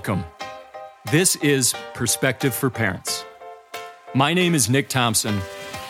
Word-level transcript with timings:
Welcome. 0.00 0.24
This 1.12 1.36
is 1.36 1.74
Perspective 1.92 2.54
for 2.54 2.70
Parents. 2.70 3.26
My 4.14 4.32
name 4.32 4.54
is 4.54 4.70
Nick 4.70 4.88
Thompson, 4.88 5.38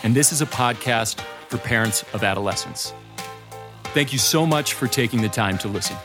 and 0.03 0.13
this 0.13 0.33
is 0.33 0.41
a 0.41 0.45
podcast 0.45 1.21
for 1.47 1.57
parents 1.57 2.03
of 2.13 2.21
adolescents. 2.21 2.93
Thank 3.93 4.11
you 4.11 4.19
so 4.19 4.45
much 4.45 4.73
for 4.73 4.87
taking 4.87 5.21
the 5.21 5.29
time 5.29 5.57
to 5.59 5.69
listen. 5.69 5.95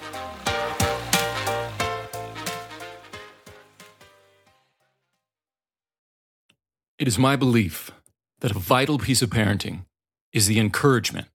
It 7.01 7.09
is 7.09 7.18
my 7.18 7.34
belief 7.34 7.91
that 8.38 8.52
a 8.52 8.59
vital 8.60 9.01
piece 9.01 9.20
of 9.20 9.30
parenting 9.30 9.84
is 10.32 10.46
the 10.46 10.60
encouragement, 10.60 11.27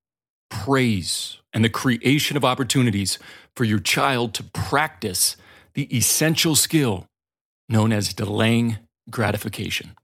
praise, 0.49 1.37
and 1.51 1.65
the 1.65 1.69
creation 1.69 2.37
of 2.37 2.45
opportunities 2.45 3.19
for 3.57 3.65
your 3.65 3.79
child 3.79 4.33
to 4.35 4.43
practice 4.43 5.35
the 5.73 5.95
essential 5.95 6.55
skill 6.55 7.05
known 7.69 7.91
as 7.91 8.13
delaying 8.13 8.77
gratification. 9.09 9.95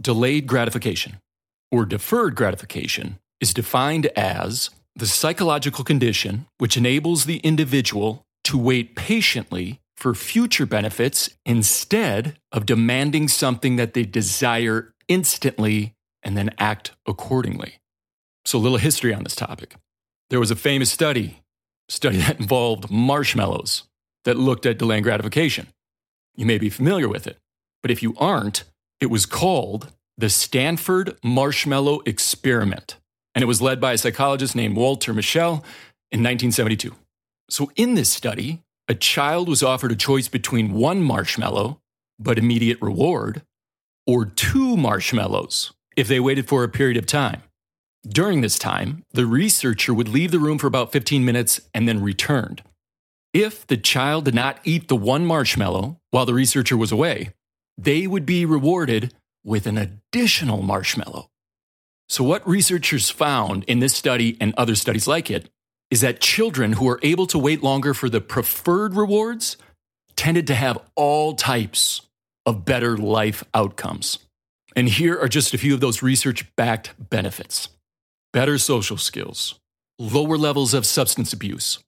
Delayed 0.00 0.46
gratification, 0.46 1.18
or 1.70 1.84
deferred 1.84 2.34
gratification, 2.34 3.18
is 3.40 3.54
defined 3.54 4.06
as 4.16 4.70
the 4.96 5.06
psychological 5.06 5.84
condition 5.84 6.46
which 6.58 6.76
enables 6.76 7.24
the 7.24 7.38
individual 7.38 8.24
to 8.44 8.58
wait 8.58 8.94
patiently 8.96 9.80
for 9.96 10.14
future 10.14 10.66
benefits 10.66 11.30
instead 11.46 12.36
of 12.52 12.66
demanding 12.66 13.28
something 13.28 13.76
that 13.76 13.94
they 13.94 14.04
desire 14.04 14.92
instantly 15.08 15.94
and 16.22 16.36
then 16.36 16.50
act 16.58 16.92
accordingly. 17.06 17.74
So, 18.44 18.58
a 18.58 18.60
little 18.60 18.78
history 18.78 19.14
on 19.14 19.24
this 19.24 19.36
topic. 19.36 19.74
There 20.30 20.40
was 20.40 20.50
a 20.50 20.56
famous 20.56 20.90
study, 20.90 21.40
study 21.88 22.18
that 22.18 22.40
involved 22.40 22.90
marshmallows 22.90 23.84
that 24.24 24.36
looked 24.36 24.66
at 24.66 24.78
delaying 24.78 25.02
gratification. 25.02 25.68
You 26.34 26.46
may 26.46 26.58
be 26.58 26.70
familiar 26.70 27.08
with 27.08 27.26
it, 27.26 27.38
but 27.82 27.90
if 27.90 28.02
you 28.02 28.14
aren't, 28.18 28.64
it 29.00 29.06
was 29.06 29.26
called 29.26 29.92
the 30.16 30.30
Stanford 30.30 31.16
Marshmallow 31.22 32.00
Experiment, 32.06 32.96
and 33.34 33.42
it 33.42 33.46
was 33.46 33.62
led 33.62 33.80
by 33.80 33.92
a 33.92 33.98
psychologist 33.98 34.54
named 34.56 34.76
Walter 34.76 35.12
Mischel 35.12 35.62
in 36.10 36.22
1972. 36.22 36.94
So, 37.50 37.70
in 37.76 37.94
this 37.94 38.10
study, 38.10 38.62
a 38.88 38.94
child 38.94 39.48
was 39.48 39.62
offered 39.62 39.92
a 39.92 39.96
choice 39.96 40.28
between 40.28 40.72
one 40.72 41.02
marshmallow, 41.02 41.80
but 42.18 42.38
immediate 42.38 42.80
reward, 42.80 43.42
or 44.06 44.24
two 44.24 44.76
marshmallows 44.76 45.72
if 45.96 46.08
they 46.08 46.20
waited 46.20 46.48
for 46.48 46.64
a 46.64 46.68
period 46.68 46.96
of 46.96 47.06
time. 47.06 47.42
During 48.06 48.42
this 48.42 48.58
time, 48.58 49.02
the 49.12 49.26
researcher 49.26 49.94
would 49.94 50.08
leave 50.08 50.30
the 50.30 50.38
room 50.38 50.58
for 50.58 50.66
about 50.66 50.92
15 50.92 51.24
minutes 51.24 51.60
and 51.72 51.88
then 51.88 52.02
returned. 52.02 52.62
If 53.34 53.66
the 53.66 53.76
child 53.76 54.26
did 54.26 54.34
not 54.34 54.60
eat 54.62 54.86
the 54.86 54.94
one 54.94 55.26
marshmallow 55.26 55.98
while 56.12 56.24
the 56.24 56.32
researcher 56.32 56.76
was 56.76 56.92
away, 56.92 57.30
they 57.76 58.06
would 58.06 58.24
be 58.24 58.46
rewarded 58.46 59.12
with 59.44 59.66
an 59.66 59.76
additional 59.76 60.62
marshmallow. 60.62 61.28
So, 62.08 62.22
what 62.22 62.46
researchers 62.46 63.10
found 63.10 63.64
in 63.64 63.80
this 63.80 63.92
study 63.92 64.36
and 64.40 64.54
other 64.56 64.76
studies 64.76 65.08
like 65.08 65.32
it 65.32 65.50
is 65.90 66.00
that 66.02 66.20
children 66.20 66.74
who 66.74 66.88
are 66.88 67.00
able 67.02 67.26
to 67.26 67.38
wait 67.38 67.60
longer 67.60 67.92
for 67.92 68.08
the 68.08 68.20
preferred 68.20 68.94
rewards 68.94 69.56
tended 70.14 70.46
to 70.46 70.54
have 70.54 70.78
all 70.94 71.34
types 71.34 72.02
of 72.46 72.64
better 72.64 72.96
life 72.96 73.42
outcomes. 73.52 74.20
And 74.76 74.88
here 74.88 75.18
are 75.18 75.28
just 75.28 75.54
a 75.54 75.58
few 75.58 75.74
of 75.74 75.80
those 75.80 76.02
research 76.02 76.54
backed 76.54 76.94
benefits 77.10 77.68
better 78.32 78.58
social 78.58 78.96
skills, 78.96 79.58
lower 79.98 80.36
levels 80.38 80.72
of 80.72 80.86
substance 80.86 81.32
abuse, 81.32 81.78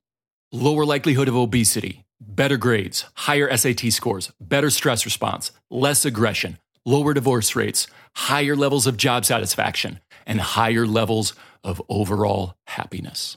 lower 0.53 0.85
likelihood 0.85 1.29
of 1.29 1.37
obesity, 1.37 2.05
better 2.21 2.57
grades, 2.57 3.05
higher 3.15 3.55
SAT 3.57 3.93
scores, 3.93 4.33
better 4.41 4.71
stress 4.71 5.05
response, 5.05 5.53
less 5.71 6.05
aggression, 6.05 6.59
lower 6.85 7.15
divorce 7.15 7.57
rates, 7.57 7.87
higher 8.15 8.57
levels 8.57 8.87
of 8.87 8.97
job 8.97 9.25
satisfaction, 9.25 10.01
and 10.27 10.41
higher 10.41 10.87
levels 10.87 11.35
of 11.63 11.83
overall 11.89 12.55
happiness. 12.67 13.37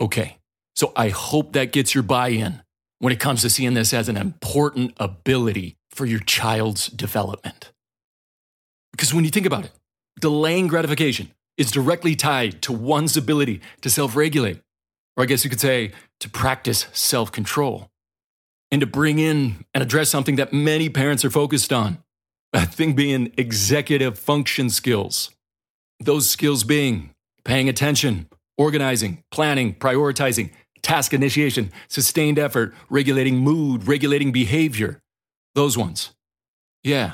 Okay, 0.00 0.38
so 0.74 0.92
I 0.96 1.08
hope 1.10 1.52
that 1.52 1.72
gets 1.72 1.94
your 1.94 2.02
buy 2.02 2.28
in 2.28 2.62
when 2.98 3.12
it 3.12 3.20
comes 3.20 3.42
to 3.42 3.50
seeing 3.50 3.74
this 3.74 3.92
as 3.92 4.08
an 4.08 4.16
important 4.16 4.94
ability 4.98 5.76
for 5.90 6.06
your 6.06 6.20
child's 6.20 6.88
development. 6.88 7.72
Because 8.92 9.12
when 9.12 9.24
you 9.24 9.30
think 9.30 9.46
about 9.46 9.64
it, 9.64 9.72
delaying 10.20 10.66
gratification 10.66 11.30
is 11.56 11.70
directly 11.70 12.14
tied 12.14 12.62
to 12.62 12.72
one's 12.72 13.16
ability 13.16 13.60
to 13.82 13.90
self 13.90 14.16
regulate, 14.16 14.60
or 15.16 15.22
I 15.22 15.26
guess 15.26 15.44
you 15.44 15.50
could 15.50 15.60
say 15.60 15.92
to 16.20 16.30
practice 16.30 16.86
self 16.92 17.32
control, 17.32 17.90
and 18.70 18.80
to 18.80 18.86
bring 18.86 19.18
in 19.18 19.64
and 19.74 19.82
address 19.82 20.10
something 20.10 20.36
that 20.36 20.52
many 20.52 20.88
parents 20.88 21.24
are 21.24 21.30
focused 21.30 21.72
on 21.72 21.98
that 22.52 22.72
thing 22.72 22.94
being 22.94 23.32
executive 23.36 24.18
function 24.18 24.70
skills. 24.70 25.30
Those 26.00 26.28
skills 26.28 26.64
being 26.64 27.10
paying 27.44 27.68
attention, 27.68 28.28
organizing, 28.58 29.22
planning, 29.30 29.74
prioritizing, 29.74 30.50
task 30.82 31.12
initiation, 31.12 31.70
sustained 31.88 32.38
effort, 32.38 32.74
regulating 32.88 33.38
mood, 33.38 33.86
regulating 33.86 34.32
behavior. 34.32 35.00
Those 35.54 35.76
ones. 35.78 36.10
Yeah, 36.82 37.12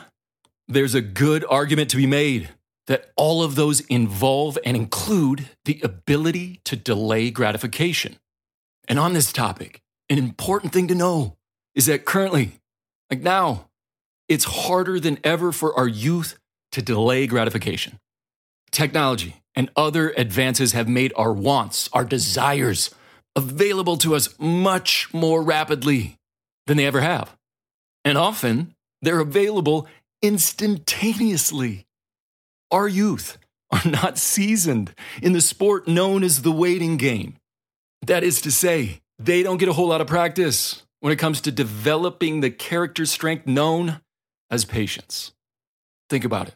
there's 0.68 0.94
a 0.94 1.00
good 1.00 1.44
argument 1.48 1.90
to 1.90 1.96
be 1.96 2.06
made 2.06 2.50
that 2.86 3.12
all 3.16 3.42
of 3.42 3.54
those 3.54 3.80
involve 3.82 4.58
and 4.64 4.76
include 4.76 5.48
the 5.64 5.80
ability 5.82 6.60
to 6.64 6.76
delay 6.76 7.30
gratification. 7.30 8.16
And 8.88 8.98
on 8.98 9.12
this 9.12 9.32
topic, 9.32 9.80
an 10.10 10.18
important 10.18 10.72
thing 10.72 10.88
to 10.88 10.94
know 10.94 11.36
is 11.74 11.86
that 11.86 12.04
currently, 12.04 12.52
like 13.10 13.20
now, 13.20 13.68
it's 14.28 14.44
harder 14.44 14.98
than 14.98 15.18
ever 15.24 15.52
for 15.52 15.78
our 15.78 15.88
youth 15.88 16.38
to 16.72 16.82
delay 16.82 17.26
gratification. 17.26 17.98
Technology 18.70 19.42
and 19.54 19.70
other 19.76 20.10
advances 20.16 20.72
have 20.72 20.88
made 20.88 21.12
our 21.16 21.32
wants, 21.32 21.88
our 21.92 22.04
desires, 22.04 22.90
available 23.36 23.96
to 23.98 24.14
us 24.14 24.34
much 24.38 25.12
more 25.12 25.42
rapidly 25.42 26.16
than 26.66 26.76
they 26.76 26.86
ever 26.86 27.00
have. 27.00 27.36
And 28.04 28.18
often, 28.18 28.74
they're 29.02 29.20
available 29.20 29.86
instantaneously. 30.22 31.86
Our 32.72 32.88
youth 32.88 33.36
are 33.70 33.88
not 33.88 34.16
seasoned 34.16 34.94
in 35.20 35.34
the 35.34 35.42
sport 35.42 35.86
known 35.86 36.24
as 36.24 36.40
the 36.40 36.50
waiting 36.50 36.96
game. 36.96 37.36
That 38.00 38.24
is 38.24 38.40
to 38.40 38.50
say, 38.50 39.02
they 39.18 39.42
don't 39.42 39.58
get 39.58 39.68
a 39.68 39.74
whole 39.74 39.88
lot 39.88 40.00
of 40.00 40.06
practice 40.06 40.82
when 41.00 41.12
it 41.12 41.18
comes 41.18 41.42
to 41.42 41.52
developing 41.52 42.40
the 42.40 42.50
character 42.50 43.04
strength 43.04 43.46
known 43.46 44.00
as 44.50 44.64
patience. 44.64 45.32
Think 46.08 46.24
about 46.24 46.48
it. 46.48 46.54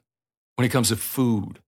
When 0.55 0.65
it 0.65 0.71
comes 0.71 0.89
to 0.89 0.97
food, 0.97 1.59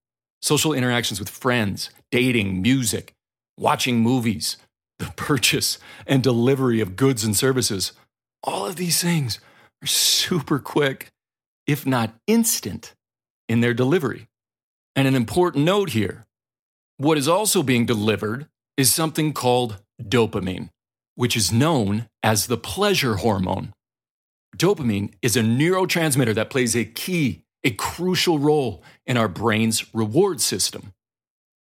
social 0.41 0.73
interactions 0.73 1.19
with 1.19 1.29
friends, 1.29 1.91
dating, 2.09 2.61
music, 2.63 3.13
watching 3.55 3.99
movies, 3.99 4.57
the 4.97 5.05
purchase 5.15 5.77
and 6.07 6.23
delivery 6.23 6.81
of 6.81 6.95
goods 6.95 7.23
and 7.23 7.37
services, 7.37 7.93
all 8.43 8.65
of 8.65 8.77
these 8.77 8.99
things 8.99 9.39
are 9.83 9.87
super 9.87 10.57
quick, 10.57 11.11
if 11.67 11.85
not 11.85 12.15
instant, 12.25 12.95
in 13.47 13.61
their 13.61 13.75
delivery. 13.75 14.28
And 14.95 15.07
an 15.07 15.15
important 15.15 15.65
note 15.65 15.91
here 15.91 16.25
what 16.97 17.17
is 17.17 17.27
also 17.27 17.63
being 17.63 17.85
delivered 17.85 18.47
is 18.75 18.91
something 18.91 19.31
called 19.31 19.81
dopamine, 20.01 20.69
which 21.15 21.37
is 21.37 21.51
known 21.51 22.09
as 22.23 22.47
the 22.47 22.57
pleasure 22.57 23.15
hormone. 23.15 23.73
Dopamine 24.57 25.13
is 25.21 25.37
a 25.37 25.41
neurotransmitter 25.41 26.35
that 26.35 26.49
plays 26.49 26.75
a 26.75 26.83
key, 26.83 27.43
a 27.63 27.71
crucial 27.71 28.39
role 28.39 28.83
in 29.05 29.15
our 29.15 29.27
brain's 29.27 29.93
reward 29.93 30.41
system. 30.41 30.93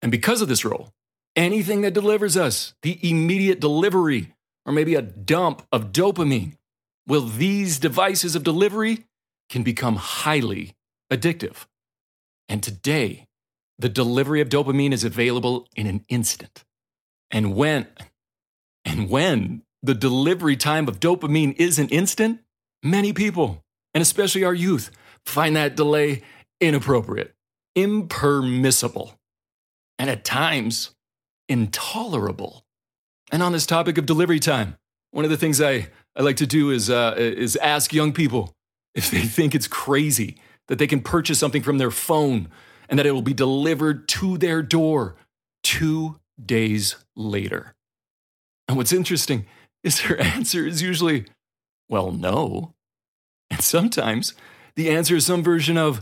And 0.02 0.12
because 0.12 0.42
of 0.42 0.48
this 0.48 0.66
role, 0.66 0.90
anything 1.36 1.82
that 1.82 1.94
delivers 1.94 2.36
us 2.36 2.74
the 2.82 3.00
immediate 3.02 3.60
delivery 3.60 4.34
or 4.66 4.74
maybe 4.74 4.96
a 4.96 5.02
dump 5.02 5.66
of 5.72 5.92
dopamine, 5.92 6.58
well, 7.08 7.22
these 7.22 7.80
devices 7.80 8.36
of 8.36 8.44
delivery 8.44 9.06
can 9.50 9.64
become 9.64 9.96
highly 9.96 10.76
addictive. 11.12 11.66
And 12.52 12.62
today, 12.62 13.28
the 13.80 13.88
delivery 13.88 14.42
of 14.42 14.50
dopamine 14.50 14.92
is 14.92 15.06
available 15.06 15.70
in 15.74 15.88
an 15.88 16.04
instant. 16.10 16.66
And 17.32 17.56
when 17.56 17.88
and 18.84 19.10
when 19.10 19.62
the 19.82 19.94
delivery 19.94 20.58
time 20.58 20.90
of 20.90 21.00
dopamine 21.00 21.56
is 21.58 21.80
an 21.80 21.88
instant, 21.88 22.42
many 22.84 23.14
people, 23.14 23.64
and 23.94 24.02
especially 24.02 24.44
our 24.44 24.54
youth, 24.54 24.92
find 25.26 25.56
that 25.56 25.78
delay 25.78 26.24
inappropriate, 26.60 27.34
impermissible, 27.74 29.18
and 29.98 30.10
at 30.10 30.26
times 30.26 30.94
intolerable. 31.48 32.66
And 33.32 33.42
on 33.42 33.54
this 33.54 33.66
topic 33.66 33.98
of 33.98 34.06
delivery 34.06 34.42
time, 34.42 34.76
one 35.12 35.24
of 35.24 35.32
the 35.32 35.38
things 35.38 35.62
I, 35.62 35.88
I 36.18 36.22
like 36.22 36.38
to 36.38 36.48
do 36.48 36.70
is, 36.70 36.90
uh, 36.90 37.14
is 37.16 37.56
ask 37.56 37.94
young 37.94 38.12
people 38.12 38.54
if 38.94 39.10
they 39.10 39.22
think 39.22 39.56
it's 39.56 39.70
crazy 39.70 40.38
that 40.72 40.78
they 40.78 40.88
can 40.88 41.02
purchase 41.02 41.38
something 41.38 41.62
from 41.62 41.80
their 41.80 41.92
phone 41.92 42.48
and 42.88 42.98
that 42.98 43.06
it 43.06 43.12
will 43.12 43.22
be 43.22 43.34
delivered 43.34 44.08
to 44.08 44.38
their 44.38 44.62
door 44.62 45.18
two 45.64 46.18
days 46.44 46.96
later. 47.14 47.74
And 48.70 48.78
what's 48.78 48.94
interesting 48.94 49.48
is 49.84 50.02
their 50.02 50.22
answer 50.24 50.66
is 50.66 50.82
usually, 50.82 51.26
well, 51.90 52.14
no. 52.14 52.72
And 53.50 53.60
sometimes 53.60 54.34
the 54.78 54.90
answer 54.90 55.18
is 55.18 55.26
some 55.26 55.44
version 55.44 55.78
of, 55.78 56.02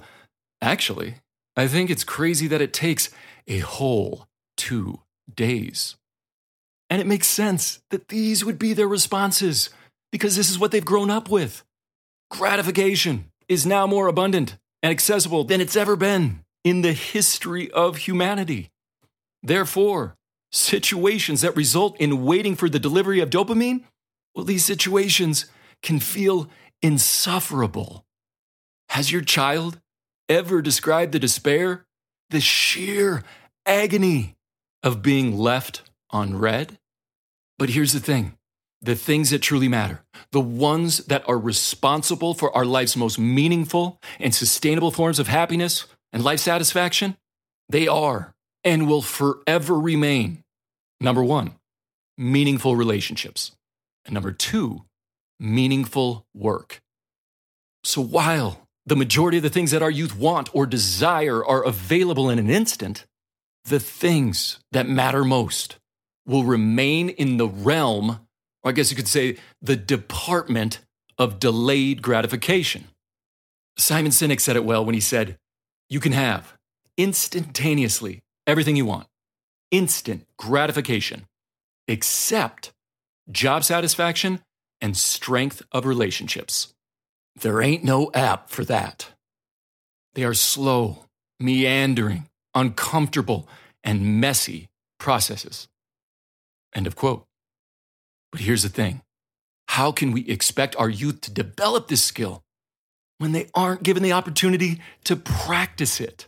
actually, 0.62 1.15
I 1.56 1.68
think 1.68 1.89
it's 1.89 2.04
crazy 2.04 2.45
that 2.45 2.62
it 2.62 2.72
takes 2.72 3.10
a 3.48 3.60
whole 3.60 4.27
two 4.56 5.00
days. 5.33 5.95
And 6.92 7.01
it 7.01 7.07
makes 7.07 7.25
sense 7.25 7.80
that 7.89 8.10
these 8.10 8.45
would 8.45 8.60
be 8.60 8.74
their 8.74 8.88
responses 8.88 9.72
because 10.12 10.36
this 10.36 10.51
is 10.51 10.60
what 10.60 10.69
they've 10.69 10.86
grown 10.86 11.10
up 11.10 11.27
with. 11.27 11.63
Gratification 12.30 13.31
is 13.50 13.66
now 13.66 13.86
more 13.86 14.07
abundant 14.07 14.57
and 14.81 14.92
accessible 14.92 15.44
than 15.44 15.60
it's 15.60 15.75
ever 15.75 15.96
been 15.96 16.46
in 16.63 16.81
the 16.81 16.94
history 16.94 17.69
of 17.72 17.98
humanity. 17.98 18.69
Therefore, 19.44 20.16
situations 20.51 21.42
that 21.42 21.56
result 21.56 21.98
in 22.00 22.24
waiting 22.24 22.56
for 22.56 22.69
the 22.69 22.80
delivery 22.80 23.19
of 23.19 23.30
dopamine, 23.30 23.84
well, 24.36 24.46
these 24.46 24.63
situations 24.63 25.46
can 25.81 26.00
feel 26.00 26.50
insufferable. 26.81 28.06
Has 28.90 29.12
your 29.12 29.22
child 29.22 29.80
ever 30.28 30.62
described 30.62 31.12
the 31.12 31.19
despair, 31.19 31.86
the 32.30 32.40
sheer 32.40 33.24
agony 33.66 34.36
of 34.84 35.01
being 35.01 35.38
left 35.38 35.84
unread? 36.12 36.78
But 37.57 37.69
here's 37.69 37.94
the 37.94 38.00
thing 38.00 38.38
the 38.81 38.95
things 38.95 39.29
that 39.29 39.41
truly 39.41 39.67
matter, 39.67 40.03
the 40.31 40.39
ones 40.39 41.05
that 41.05 41.27
are 41.27 41.37
responsible 41.37 42.33
for 42.33 42.55
our 42.55 42.65
life's 42.65 42.95
most 42.95 43.19
meaningful 43.19 43.99
and 44.19 44.33
sustainable 44.33 44.91
forms 44.91 45.19
of 45.19 45.27
happiness 45.27 45.85
and 46.13 46.23
life 46.23 46.39
satisfaction, 46.39 47.17
they 47.67 47.87
are 47.87 48.33
and 48.63 48.87
will 48.87 49.01
forever 49.01 49.77
remain 49.79 50.43
number 51.01 51.23
one, 51.23 51.55
meaningful 52.17 52.75
relationships, 52.75 53.51
and 54.05 54.13
number 54.13 54.31
two, 54.31 54.83
meaningful 55.39 56.25
work. 56.33 56.81
So 57.83 58.01
while 58.01 58.67
the 58.85 58.95
majority 58.95 59.37
of 59.37 59.43
the 59.43 59.49
things 59.49 59.71
that 59.71 59.83
our 59.83 59.91
youth 59.91 60.17
want 60.17 60.53
or 60.53 60.65
desire 60.65 61.45
are 61.45 61.63
available 61.63 62.29
in 62.29 62.39
an 62.39 62.49
instant, 62.49 63.05
the 63.65 63.79
things 63.79 64.59
that 64.71 64.87
matter 64.87 65.23
most 65.23 65.77
will 66.25 66.43
remain 66.43 67.09
in 67.09 67.37
the 67.37 67.47
realm, 67.47 68.19
or 68.63 68.69
I 68.69 68.73
guess 68.73 68.91
you 68.91 68.95
could 68.95 69.07
say 69.07 69.38
the 69.61 69.75
department 69.75 70.79
of 71.17 71.39
delayed 71.39 72.01
gratification. 72.01 72.85
Simon 73.77 74.11
Sinek 74.11 74.39
said 74.39 74.56
it 74.56 74.65
well 74.65 74.83
when 74.83 74.95
he 74.95 75.01
said, 75.01 75.38
You 75.89 76.00
can 76.00 76.11
have 76.11 76.53
instantaneously 76.97 78.21
everything 78.45 78.75
you 78.75 78.85
want, 78.85 79.07
instant 79.71 80.25
gratification, 80.38 81.25
except 81.88 82.71
job 83.31 83.63
satisfaction 83.63 84.41
and 84.81 84.97
strength 84.97 85.62
of 85.71 85.85
relationships. 85.85 86.73
There 87.39 87.62
ain't 87.62 87.83
no 87.83 88.12
app 88.13 88.50
for 88.50 88.65
that. 88.65 89.09
They 90.13 90.23
are 90.23 90.33
slow, 90.33 91.05
meandering, 91.39 92.27
uncomfortable, 92.53 93.47
and 93.83 94.19
messy 94.19 94.67
processes. 95.00 95.67
End 96.75 96.88
of 96.88 96.95
quote. 96.95 97.25
But 98.31 98.41
here's 98.41 98.63
the 98.63 98.69
thing 98.69 99.01
how 99.67 99.91
can 99.91 100.11
we 100.11 100.21
expect 100.27 100.75
our 100.77 100.89
youth 100.89 101.21
to 101.21 101.31
develop 101.31 101.87
this 101.87 102.03
skill 102.03 102.43
when 103.17 103.31
they 103.31 103.49
aren't 103.53 103.83
given 103.83 104.03
the 104.03 104.13
opportunity 104.13 104.81
to 105.05 105.15
practice 105.15 105.99
it? 106.01 106.27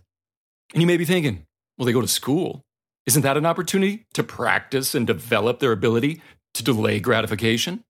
And 0.74 0.82
you 0.82 0.88
may 0.88 0.98
be 0.98 1.06
thinking, 1.06 1.46
well, 1.78 1.86
they 1.86 1.92
go 1.92 2.02
to 2.02 2.08
school. 2.08 2.64
Isn't 3.08 3.24
that 3.24 3.38
an 3.38 3.46
opportunity 3.46 4.06
to 4.14 4.24
practice 4.24 4.94
and 4.94 5.08
develop 5.08 5.60
their 5.60 5.72
ability 5.72 6.22
to 6.54 6.64
delay 6.64 7.00
gratification? 7.00 7.84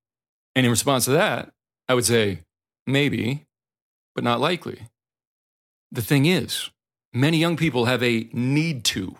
And 0.55 0.65
in 0.65 0.71
response 0.71 1.05
to 1.05 1.11
that, 1.11 1.51
I 1.89 1.93
would 1.93 2.05
say, 2.05 2.39
maybe, 2.87 3.45
but 4.15 4.23
not 4.23 4.39
likely. 4.39 4.87
The 5.91 6.01
thing 6.01 6.25
is, 6.25 6.69
many 7.13 7.37
young 7.37 7.57
people 7.57 7.85
have 7.85 8.01
a 8.01 8.29
need 8.31 8.85
to 8.85 9.17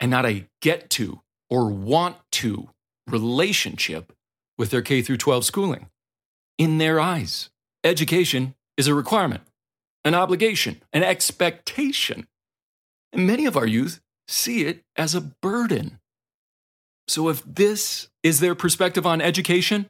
and 0.00 0.10
not 0.10 0.26
a 0.26 0.46
get 0.60 0.90
to 0.90 1.20
or 1.48 1.70
want 1.70 2.16
to 2.32 2.70
relationship 3.06 4.12
with 4.60 4.70
their 4.70 4.82
K 4.82 5.00
through 5.00 5.16
12 5.16 5.46
schooling. 5.46 5.88
In 6.58 6.76
their 6.76 7.00
eyes, 7.00 7.48
education 7.82 8.54
is 8.76 8.88
a 8.88 8.94
requirement, 8.94 9.42
an 10.04 10.14
obligation, 10.14 10.82
an 10.92 11.02
expectation. 11.02 12.26
And 13.10 13.26
many 13.26 13.46
of 13.46 13.56
our 13.56 13.66
youth 13.66 14.02
see 14.28 14.66
it 14.66 14.84
as 14.96 15.14
a 15.14 15.22
burden. 15.22 15.98
So 17.08 17.30
if 17.30 17.42
this 17.42 18.10
is 18.22 18.40
their 18.40 18.54
perspective 18.54 19.06
on 19.06 19.22
education, 19.22 19.88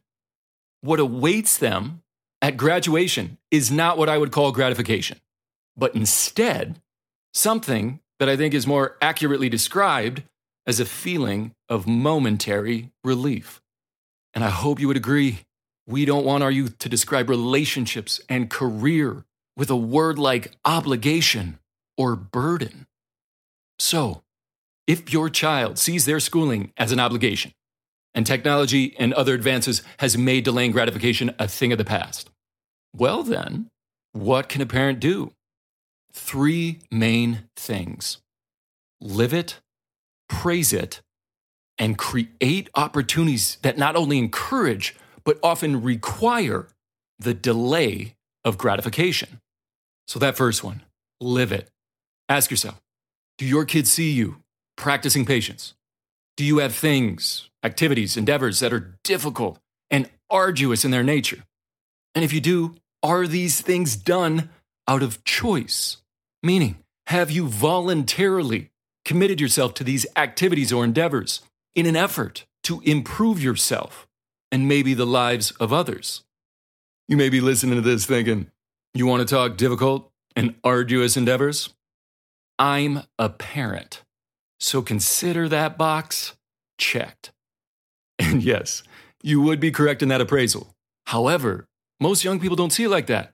what 0.83 1.01
awaits 1.01 1.59
them 1.59 2.03
at 2.41 2.57
graduation 2.57 3.39
is 3.51 3.73
not 3.73 3.99
what 3.99 4.09
I 4.09 4.19
would 4.19 4.31
call 4.31 4.53
gratification, 4.53 5.19
but 5.77 5.97
instead 5.97 6.81
something 7.35 7.99
that 8.21 8.29
I 8.29 8.37
think 8.37 8.55
is 8.55 8.69
more 8.69 8.97
accurately 9.03 9.49
described 9.49 10.23
as 10.65 10.79
a 10.79 10.87
feeling 10.87 11.57
of 11.69 11.89
momentary 11.89 12.93
relief. 13.03 13.60
And 14.35 14.45
I 14.45 14.51
hope 14.51 14.81
you 14.81 14.89
would 14.89 14.97
agree. 14.97 15.41
We 15.87 16.05
don't 16.05 16.25
want 16.25 16.43
our 16.43 16.51
youth 16.51 16.79
to 16.79 16.89
describe 16.89 17.29
relationships 17.29 18.21
and 18.29 18.51
career 18.51 19.25
with 19.57 19.71
a 19.71 19.77
word 19.77 20.19
like 20.19 20.53
obligation 20.65 21.59
or 21.97 22.17
burden. 22.17 22.87
So, 23.79 24.23
if 24.87 25.13
your 25.13 25.29
child 25.31 25.79
sees 25.79 26.05
their 26.05 26.21
schooling 26.21 26.73
as 26.77 26.93
an 26.93 27.01
obligation, 27.01 27.53
and 28.15 28.27
technology 28.27 28.95
and 28.99 29.13
other 29.15 29.35
advances 29.35 29.83
has 29.99 30.19
made 30.19 30.45
delaying 30.45 30.73
gratification 30.73 31.35
a 31.39 31.47
thing 31.47 31.73
of 31.73 31.79
the 31.79 31.85
past. 31.85 32.31
Well, 32.95 33.23
then, 33.23 33.69
what 34.13 34.49
can 34.49 34.61
a 34.61 34.67
parent 34.67 35.01
do? 35.01 35.33
Three 36.13 36.81
main 36.91 37.45
things 37.57 38.19
live 39.01 39.33
it, 39.33 39.61
praise 40.29 40.73
it, 40.73 41.01
and 41.81 41.97
create 41.97 42.69
opportunities 42.75 43.57
that 43.63 43.79
not 43.79 43.97
only 43.97 44.19
encourage, 44.19 44.95
but 45.25 45.39
often 45.43 45.83
require 45.83 46.69
the 47.19 47.35
delay 47.35 48.15
of 48.45 48.59
gratification. 48.59 49.41
So, 50.07 50.19
that 50.19 50.37
first 50.37 50.63
one, 50.63 50.83
live 51.21 51.51
it. 51.51 51.69
Ask 52.29 52.51
yourself 52.51 52.81
do 53.39 53.47
your 53.47 53.65
kids 53.65 53.91
see 53.91 54.11
you 54.11 54.37
practicing 54.77 55.25
patience? 55.25 55.75
Do 56.37 56.45
you 56.45 56.59
have 56.59 56.75
things 56.75 57.49
activities, 57.63 58.17
endeavors 58.17 58.61
that 58.61 58.73
are 58.73 58.99
difficult 59.03 59.59
and 59.91 60.09
arduous 60.29 60.85
in 60.85 60.91
their 60.91 61.03
nature? 61.03 61.45
And 62.15 62.25
if 62.25 62.33
you 62.33 62.41
do, 62.41 62.77
are 63.03 63.27
these 63.27 63.61
things 63.61 63.97
done 63.97 64.51
out 64.87 65.03
of 65.03 65.25
choice? 65.25 65.99
Meaning, 66.43 66.79
have 67.07 67.31
you 67.31 67.47
voluntarily 67.49 68.71
committed 69.05 69.41
yourself 69.41 69.75
to 69.75 69.85
these 69.85 70.07
activities 70.17 70.73
or 70.73 70.85
endeavors 70.85 71.41
in 71.75 71.87
an 71.87 71.97
effort 71.97 72.47
to 72.65 72.81
improve 72.81 73.43
yourself 73.43 74.07
and 74.51 74.69
maybe 74.69 74.95
the 74.95 75.07
lives 75.07 75.51
of 75.53 75.73
others? 75.73 76.25
You 77.09 77.17
may 77.17 77.29
be 77.29 77.41
listening 77.41 77.77
to 77.77 77.81
this 77.81 78.07
thinking, 78.07 78.51
you 78.95 79.07
want 79.07 79.27
to 79.27 79.35
talk 79.35 79.57
difficult 79.57 80.11
and 80.37 80.55
arduous 80.63 81.17
endeavors? 81.17 81.71
I'm 82.59 83.03
a 83.19 83.29
parent, 83.29 84.03
so 84.59 84.83
consider 84.83 85.49
that 85.49 85.79
box 85.79 86.37
checked. 86.79 87.33
And 88.19 88.43
yes, 88.43 88.83
you 89.23 89.41
would 89.41 89.61
be 89.61 89.71
correct 89.71 90.03
in 90.03 90.09
that 90.11 90.21
appraisal. 90.21 90.75
However, 91.07 91.67
most 91.99 92.23
young 92.23 92.39
people 92.39 92.55
don't 92.55 92.71
see 92.71 92.85
it 92.85 92.91
like 92.91 93.07
that. 93.07 93.33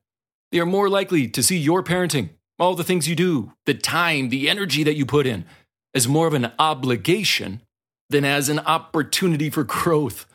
They 0.53 0.61
are 0.61 0.67
more 0.67 0.89
likely 0.89 1.29
to 1.29 1.43
see 1.43 1.59
your 1.59 1.83
parenting, 1.83 2.31
all 2.59 2.75
the 2.75 2.85
things 2.85 3.09
you 3.09 3.17
do, 3.17 3.53
the 3.67 3.75
time, 3.75 4.29
the 4.29 4.49
energy 4.49 4.85
that 4.85 4.95
you 4.95 5.05
put 5.05 5.27
in, 5.27 5.45
as 5.93 6.07
more 6.07 6.27
of 6.29 6.35
an 6.35 6.53
obligation 6.59 7.63
than 8.09 8.25
as 8.25 8.49
an 8.49 8.61
opportunity 8.61 9.51
for 9.51 9.65
growth 9.65 10.27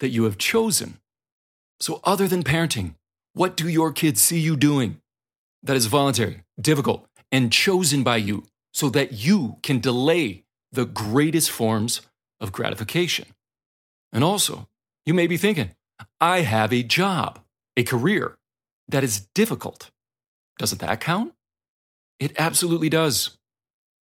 that 0.00 0.08
you 0.08 0.24
have 0.24 0.38
chosen. 0.38 0.98
So, 1.80 2.00
other 2.04 2.26
than 2.26 2.42
parenting, 2.42 2.94
what 3.34 3.56
do 3.56 3.68
your 3.68 3.92
kids 3.92 4.20
see 4.20 4.38
you 4.38 4.56
doing 4.56 5.00
that 5.62 5.76
is 5.76 5.86
voluntary, 5.86 6.42
difficult, 6.60 7.06
and 7.30 7.52
chosen 7.52 8.02
by 8.02 8.16
you 8.16 8.44
so 8.72 8.88
that 8.90 9.12
you 9.12 9.56
can 9.62 9.78
delay 9.80 10.44
the 10.72 10.86
greatest 10.86 11.50
forms 11.50 12.00
of 12.40 12.52
gratification? 12.52 13.26
And 14.12 14.24
also, 14.24 14.68
you 15.06 15.14
may 15.14 15.26
be 15.26 15.36
thinking, 15.36 15.70
I 16.20 16.40
have 16.40 16.72
a 16.72 16.82
job, 16.82 17.40
a 17.76 17.84
career 17.84 18.38
that 18.88 19.04
is 19.04 19.28
difficult. 19.34 19.90
Doesn't 20.58 20.80
that 20.80 21.00
count? 21.00 21.34
It 22.18 22.32
absolutely 22.38 22.88
does. 22.88 23.38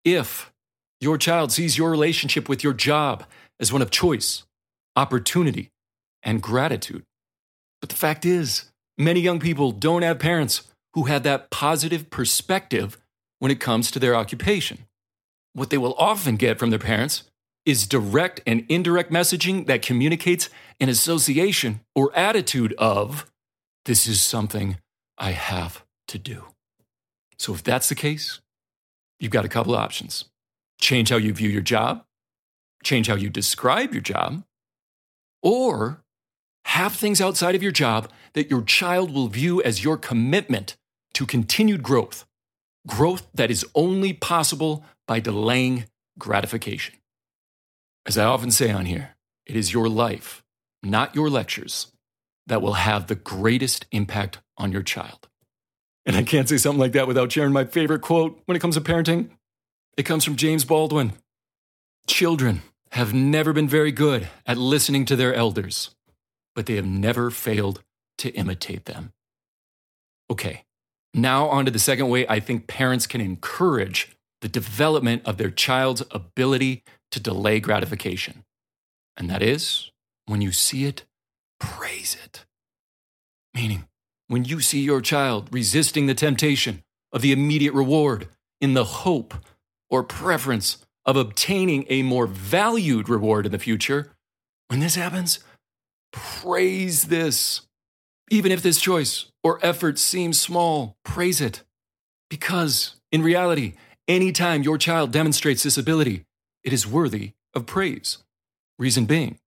If 0.04 0.52
your 1.00 1.18
child 1.18 1.52
sees 1.52 1.76
your 1.76 1.90
relationship 1.90 2.48
with 2.48 2.64
your 2.64 2.72
job 2.72 3.24
as 3.60 3.72
one 3.72 3.82
of 3.82 3.90
choice, 3.90 4.44
opportunity, 4.96 5.70
and 6.22 6.42
gratitude. 6.42 7.04
But 7.80 7.90
the 7.90 7.96
fact 7.96 8.24
is, 8.24 8.70
many 8.96 9.20
young 9.20 9.40
people 9.40 9.70
don't 9.72 10.02
have 10.02 10.18
parents 10.18 10.62
who 10.94 11.04
have 11.04 11.22
that 11.24 11.50
positive 11.50 12.10
perspective 12.10 12.98
when 13.38 13.50
it 13.50 13.60
comes 13.60 13.90
to 13.90 13.98
their 13.98 14.14
occupation. 14.14 14.86
What 15.52 15.70
they 15.70 15.78
will 15.78 15.94
often 15.98 16.36
get 16.36 16.58
from 16.58 16.70
their 16.70 16.78
parents 16.78 17.24
is 17.66 17.86
direct 17.86 18.40
and 18.46 18.64
indirect 18.68 19.10
messaging 19.10 19.66
that 19.66 19.82
communicates 19.82 20.48
an 20.80 20.88
association 20.88 21.80
or 21.94 22.16
attitude 22.16 22.74
of 22.78 23.30
this 23.84 24.06
is 24.06 24.20
something 24.20 24.78
I 25.18 25.32
have 25.32 25.84
to 26.08 26.18
do. 26.18 26.44
So 27.38 27.54
if 27.54 27.62
that's 27.62 27.88
the 27.88 27.94
case, 27.94 28.40
you've 29.20 29.32
got 29.32 29.44
a 29.44 29.48
couple 29.48 29.74
of 29.74 29.80
options. 29.80 30.26
Change 30.80 31.10
how 31.10 31.16
you 31.16 31.32
view 31.32 31.48
your 31.48 31.62
job, 31.62 32.04
change 32.82 33.06
how 33.06 33.14
you 33.14 33.30
describe 33.30 33.92
your 33.92 34.02
job, 34.02 34.44
or 35.42 36.02
have 36.66 36.94
things 36.94 37.20
outside 37.20 37.54
of 37.54 37.62
your 37.62 37.72
job 37.72 38.10
that 38.32 38.50
your 38.50 38.62
child 38.62 39.12
will 39.12 39.28
view 39.28 39.62
as 39.62 39.84
your 39.84 39.96
commitment 39.96 40.76
to 41.14 41.26
continued 41.26 41.82
growth, 41.82 42.26
growth 42.86 43.26
that 43.34 43.50
is 43.50 43.64
only 43.74 44.12
possible 44.12 44.84
by 45.06 45.20
delaying 45.20 45.84
gratification. 46.18 46.94
As 48.06 48.18
I 48.18 48.24
often 48.24 48.50
say 48.50 48.70
on 48.70 48.86
here, 48.86 49.16
it 49.46 49.56
is 49.56 49.72
your 49.72 49.88
life, 49.88 50.42
not 50.82 51.14
your 51.14 51.30
lectures, 51.30 51.92
that 52.46 52.60
will 52.60 52.74
have 52.74 53.06
the 53.06 53.14
greatest 53.14 53.86
impact 53.92 54.38
on 54.58 54.72
your 54.72 54.82
child. 54.82 55.28
And 56.06 56.16
I 56.16 56.22
can't 56.22 56.48
say 56.48 56.58
something 56.58 56.80
like 56.80 56.92
that 56.92 57.06
without 57.06 57.32
sharing 57.32 57.52
my 57.52 57.64
favorite 57.64 58.02
quote 58.02 58.40
when 58.44 58.56
it 58.56 58.60
comes 58.60 58.74
to 58.74 58.80
parenting. 58.80 59.30
It 59.96 60.04
comes 60.04 60.24
from 60.24 60.36
James 60.36 60.64
Baldwin 60.64 61.12
Children 62.06 62.62
have 62.90 63.14
never 63.14 63.52
been 63.52 63.68
very 63.68 63.92
good 63.92 64.28
at 64.46 64.58
listening 64.58 65.04
to 65.06 65.16
their 65.16 65.34
elders, 65.34 65.94
but 66.54 66.66
they 66.66 66.76
have 66.76 66.86
never 66.86 67.30
failed 67.30 67.82
to 68.18 68.30
imitate 68.30 68.84
them. 68.84 69.12
Okay, 70.30 70.64
now 71.14 71.48
on 71.48 71.64
to 71.64 71.70
the 71.70 71.78
second 71.78 72.08
way 72.08 72.26
I 72.28 72.40
think 72.40 72.66
parents 72.66 73.06
can 73.06 73.20
encourage 73.20 74.16
the 74.42 74.48
development 74.48 75.22
of 75.24 75.38
their 75.38 75.50
child's 75.50 76.02
ability 76.10 76.82
to 77.10 77.20
delay 77.20 77.58
gratification. 77.58 78.44
And 79.16 79.30
that 79.30 79.42
is 79.42 79.90
when 80.26 80.40
you 80.40 80.52
see 80.52 80.84
it, 80.84 81.04
praise 81.58 82.16
it. 82.22 82.44
Meaning, 83.54 83.88
when 84.28 84.44
you 84.44 84.60
see 84.60 84.80
your 84.80 85.00
child 85.00 85.48
resisting 85.50 86.06
the 86.06 86.14
temptation 86.14 86.82
of 87.12 87.22
the 87.22 87.32
immediate 87.32 87.72
reward 87.72 88.28
in 88.60 88.74
the 88.74 88.84
hope 88.84 89.34
or 89.94 90.02
preference 90.02 90.78
of 91.06 91.16
obtaining 91.16 91.86
a 91.88 92.02
more 92.02 92.26
valued 92.26 93.08
reward 93.08 93.46
in 93.46 93.52
the 93.52 93.58
future, 93.60 94.10
when 94.66 94.80
this 94.80 94.96
happens, 94.96 95.38
praise 96.12 97.04
this. 97.04 97.60
Even 98.28 98.50
if 98.50 98.60
this 98.60 98.80
choice 98.80 99.26
or 99.44 99.60
effort 99.62 100.00
seems 100.00 100.40
small, 100.40 100.96
praise 101.04 101.40
it. 101.40 101.62
Because 102.28 102.96
in 103.12 103.22
reality, 103.22 103.74
anytime 104.08 104.64
your 104.64 104.78
child 104.78 105.12
demonstrates 105.12 105.62
this 105.62 105.78
ability, 105.78 106.24
it 106.64 106.72
is 106.72 106.88
worthy 106.88 107.34
of 107.54 107.64
praise. 107.64 108.18
Reason 108.76 109.04
being, 109.04 109.38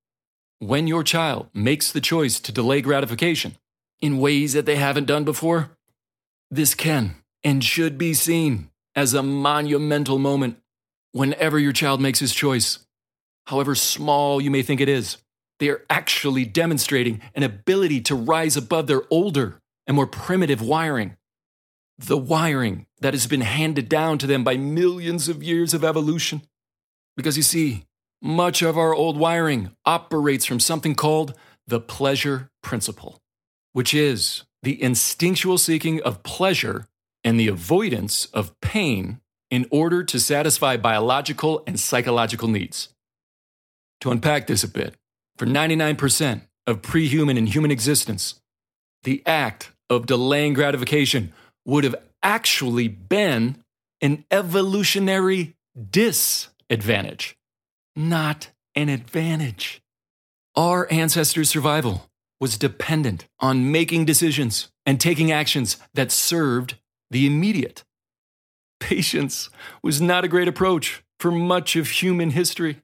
when 0.59 0.87
your 0.87 1.03
child 1.03 1.49
makes 1.53 1.91
the 1.91 1.99
choice 1.99 2.39
to 2.39 2.53
delay 2.53 2.79
gratification 2.79 3.57
in 3.99 4.19
ways 4.19 4.53
that 4.53 4.65
they 4.65 4.77
haven't 4.77 5.07
done 5.07 5.25
before, 5.25 5.71
this 6.49 6.73
can 6.73 7.15
and 7.43 7.61
should 7.65 7.97
be 7.97 8.13
seen 8.13 8.69
as 8.97 9.13
a 9.13 9.21
monumental 9.21 10.17
moment 10.17 10.57
whenever 11.11 11.59
your 11.59 11.71
child 11.71 12.01
makes 12.01 12.19
his 12.19 12.33
choice. 12.33 12.79
However 13.45 13.75
small 13.75 14.41
you 14.41 14.51
may 14.51 14.63
think 14.63 14.81
it 14.81 14.89
is, 14.89 15.17
they 15.59 15.69
are 15.69 15.85
actually 15.89 16.45
demonstrating 16.45 17.21
an 17.35 17.43
ability 17.43 18.01
to 18.01 18.15
rise 18.15 18.57
above 18.57 18.87
their 18.87 19.03
older 19.09 19.61
and 19.85 19.95
more 19.95 20.07
primitive 20.07 20.61
wiring. 20.61 21.15
The 21.99 22.17
wiring 22.17 22.87
that 22.99 23.13
has 23.13 23.27
been 23.27 23.41
handed 23.41 23.87
down 23.87 24.17
to 24.17 24.27
them 24.27 24.43
by 24.43 24.57
millions 24.57 25.29
of 25.29 25.41
years 25.43 25.73
of 25.73 25.83
evolution. 25.83 26.41
Because 27.15 27.37
you 27.37 27.43
see, 27.43 27.85
much 28.21 28.61
of 28.61 28.77
our 28.77 28.93
old 28.93 29.17
wiring 29.17 29.71
operates 29.85 30.45
from 30.45 30.59
something 30.59 30.95
called 30.95 31.33
the 31.67 31.79
pleasure 31.79 32.49
principle, 32.61 33.21
which 33.73 33.93
is 33.93 34.43
the 34.63 34.81
instinctual 34.81 35.57
seeking 35.57 36.01
of 36.01 36.23
pleasure 36.23 36.87
and 37.27 37.37
the 37.37 37.49
avoidance 37.49 38.23
of 38.27 38.57
pain 38.61 39.19
in 39.51 39.67
order 39.69 40.01
to 40.01 40.17
satisfy 40.17 40.77
biological 40.77 41.61
and 41.67 41.77
psychological 41.77 42.47
needs. 42.47 42.87
To 43.99 44.11
unpack 44.11 44.47
this 44.47 44.63
a 44.63 44.67
bit, 44.69 44.95
for 45.35 45.45
99% 45.45 46.43
of 46.67 46.81
pre 46.81 47.05
human 47.09 47.35
and 47.35 47.49
human 47.49 47.69
existence, 47.69 48.35
the 49.03 49.21
act 49.25 49.71
of 49.89 50.05
delaying 50.05 50.53
gratification 50.53 51.33
would 51.65 51.83
have 51.83 51.97
actually 52.23 52.87
been 52.87 53.61
an 53.99 54.23
evolutionary 54.31 55.57
disadvantage, 55.91 57.35
not 57.93 58.51
an 58.73 58.87
advantage. 58.87 59.81
Our 60.55 60.89
ancestors' 60.89 61.49
survival 61.49 62.09
was 62.39 62.57
dependent 62.57 63.25
on 63.41 63.69
making 63.69 64.05
decisions 64.05 64.69
and 64.85 64.97
taking 65.01 65.29
actions 65.29 65.75
that 65.93 66.09
served 66.09 66.75
the 67.09 67.25
immediate. 67.25 67.83
Patience 68.79 69.49
was 69.81 70.01
not 70.01 70.23
a 70.23 70.27
great 70.27 70.47
approach 70.47 71.03
for 71.19 71.31
much 71.31 71.75
of 71.75 71.89
human 71.89 72.31
history. 72.31 72.81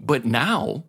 But 0.00 0.24
now, 0.24 0.84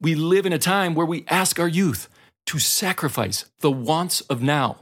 we 0.00 0.14
live 0.14 0.46
in 0.46 0.52
a 0.52 0.58
time 0.58 0.94
where 0.94 1.06
we 1.06 1.24
ask 1.28 1.58
our 1.58 1.68
youth 1.68 2.08
to 2.46 2.58
sacrifice 2.58 3.44
the 3.60 3.70
wants 3.70 4.20
of 4.22 4.42
now 4.42 4.80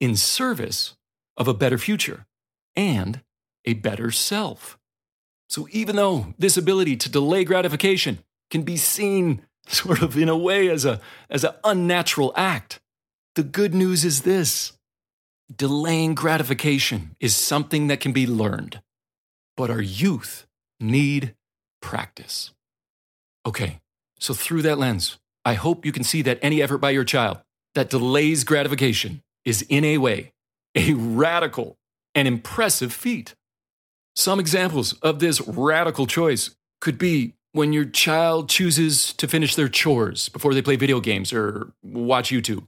in 0.00 0.16
service 0.16 0.94
of 1.36 1.48
a 1.48 1.54
better 1.54 1.78
future 1.78 2.26
and 2.76 3.20
a 3.64 3.74
better 3.74 4.10
self. 4.10 4.78
So, 5.48 5.68
even 5.72 5.96
though 5.96 6.34
this 6.38 6.56
ability 6.56 6.96
to 6.98 7.10
delay 7.10 7.44
gratification 7.44 8.20
can 8.50 8.62
be 8.62 8.76
seen 8.76 9.42
sort 9.66 10.02
of 10.02 10.16
in 10.16 10.28
a 10.28 10.36
way 10.36 10.68
as, 10.68 10.84
a, 10.84 11.00
as 11.28 11.44
an 11.44 11.54
unnatural 11.64 12.32
act, 12.36 12.80
the 13.34 13.42
good 13.42 13.74
news 13.74 14.04
is 14.04 14.22
this 14.22 14.72
delaying 15.54 16.14
gratification 16.14 17.16
is 17.20 17.34
something 17.34 17.88
that 17.88 18.00
can 18.00 18.12
be 18.12 18.26
learned, 18.26 18.80
but 19.56 19.70
our 19.70 19.82
youth 19.82 20.46
need 20.78 21.34
practice. 21.82 22.52
Okay, 23.46 23.80
so, 24.18 24.34
through 24.34 24.62
that 24.62 24.78
lens, 24.78 25.18
I 25.44 25.54
hope 25.54 25.86
you 25.86 25.92
can 25.92 26.04
see 26.04 26.22
that 26.22 26.38
any 26.42 26.62
effort 26.62 26.78
by 26.78 26.90
your 26.90 27.04
child 27.04 27.38
that 27.74 27.88
delays 27.88 28.44
gratification 28.44 29.22
is, 29.44 29.62
in 29.62 29.84
a 29.84 29.98
way, 29.98 30.32
a 30.74 30.92
radical 30.94 31.78
and 32.14 32.28
impressive 32.28 32.92
feat. 32.92 33.34
Some 34.14 34.40
examples 34.40 34.92
of 34.94 35.20
this 35.20 35.40
radical 35.40 36.06
choice 36.06 36.54
could 36.80 36.98
be 36.98 37.34
when 37.52 37.72
your 37.72 37.84
child 37.84 38.48
chooses 38.48 39.12
to 39.14 39.26
finish 39.26 39.54
their 39.54 39.68
chores 39.68 40.28
before 40.28 40.54
they 40.54 40.62
play 40.62 40.76
video 40.76 41.00
games 41.00 41.32
or 41.32 41.72
watch 41.82 42.30
YouTube. 42.30 42.66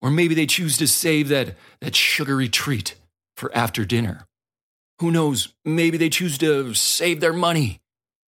Or 0.00 0.10
maybe 0.10 0.34
they 0.34 0.46
choose 0.46 0.78
to 0.78 0.86
save 0.86 1.28
that, 1.28 1.56
that 1.80 1.96
sugary 1.96 2.48
treat 2.48 2.94
for 3.36 3.54
after 3.54 3.84
dinner. 3.84 4.26
Who 5.00 5.10
knows? 5.10 5.54
Maybe 5.64 5.96
they 5.96 6.08
choose 6.08 6.38
to 6.38 6.74
save 6.74 7.20
their 7.20 7.32
money 7.32 7.80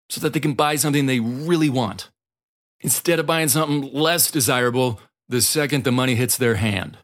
so 0.08 0.20
that 0.20 0.32
they 0.32 0.40
can 0.40 0.54
buy 0.54 0.76
something 0.76 1.06
they 1.06 1.20
really 1.20 1.70
want 1.70 2.10
instead 2.80 3.18
of 3.18 3.26
buying 3.26 3.48
something 3.48 3.92
less 3.92 4.30
desirable 4.30 5.00
the 5.28 5.40
second 5.40 5.84
the 5.84 5.92
money 5.92 6.16
hits 6.16 6.36
their 6.36 6.56
hand 6.56 6.98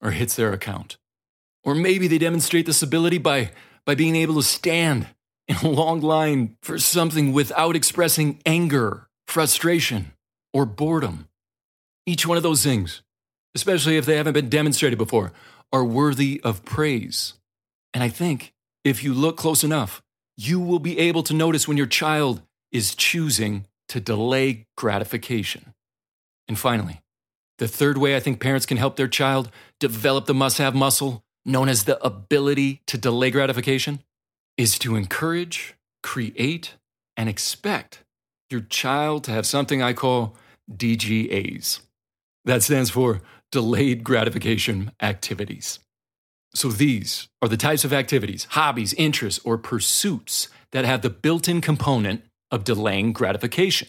or 0.00 0.12
hits 0.12 0.36
their 0.36 0.52
account. 0.52 0.98
Or 1.64 1.74
maybe 1.74 2.08
they 2.08 2.18
demonstrate 2.18 2.66
this 2.66 2.82
ability 2.82 3.18
by, 3.18 3.50
by 3.84 3.94
being 3.94 4.16
able 4.16 4.34
to 4.34 4.42
stand 4.42 5.08
in 5.48 5.56
a 5.56 5.68
long 5.68 6.00
line 6.00 6.56
for 6.62 6.78
something 6.78 7.32
without 7.32 7.76
expressing 7.76 8.40
anger, 8.46 9.08
frustration, 9.26 10.12
or 10.52 10.66
boredom. 10.66 11.28
Each 12.06 12.26
one 12.26 12.36
of 12.36 12.42
those 12.42 12.62
things, 12.62 13.02
especially 13.54 13.96
if 13.96 14.06
they 14.06 14.16
haven't 14.16 14.32
been 14.32 14.48
demonstrated 14.48 14.98
before, 14.98 15.32
are 15.72 15.84
worthy 15.84 16.40
of 16.44 16.64
praise. 16.64 17.34
And 17.94 18.02
I 18.02 18.08
think 18.08 18.52
if 18.84 19.02
you 19.04 19.14
look 19.14 19.36
close 19.36 19.64
enough, 19.64 20.02
you 20.36 20.60
will 20.60 20.78
be 20.78 20.98
able 20.98 21.22
to 21.24 21.34
notice 21.34 21.68
when 21.68 21.76
your 21.76 21.86
child 21.86 22.42
is 22.70 22.94
choosing 22.94 23.66
to 23.88 24.00
delay 24.00 24.66
gratification. 24.76 25.74
And 26.48 26.58
finally, 26.58 27.02
the 27.58 27.68
third 27.68 27.98
way 27.98 28.16
I 28.16 28.20
think 28.20 28.40
parents 28.40 28.66
can 28.66 28.76
help 28.76 28.96
their 28.96 29.08
child 29.08 29.50
develop 29.78 30.26
the 30.26 30.34
must 30.34 30.58
have 30.58 30.74
muscle, 30.74 31.22
known 31.44 31.68
as 31.68 31.84
the 31.84 32.02
ability 32.04 32.80
to 32.86 32.98
delay 32.98 33.30
gratification, 33.30 34.02
is 34.56 34.78
to 34.80 34.96
encourage, 34.96 35.74
create, 36.02 36.74
and 37.16 37.28
expect 37.28 38.02
your 38.50 38.60
child 38.60 39.24
to 39.24 39.30
have 39.30 39.46
something 39.46 39.82
I 39.82 39.92
call 39.92 40.36
DGAs. 40.70 41.80
That 42.44 42.62
stands 42.62 42.90
for 42.90 43.22
delayed 43.52 44.02
gratification 44.02 44.90
activities. 45.00 45.78
So 46.54 46.68
these 46.68 47.28
are 47.40 47.48
the 47.48 47.56
types 47.56 47.84
of 47.84 47.92
activities, 47.92 48.46
hobbies, 48.50 48.92
interests, 48.94 49.40
or 49.44 49.56
pursuits 49.56 50.48
that 50.72 50.84
have 50.84 51.02
the 51.02 51.10
built 51.10 51.48
in 51.48 51.60
component 51.60 52.24
of 52.50 52.64
delaying 52.64 53.12
gratification. 53.12 53.88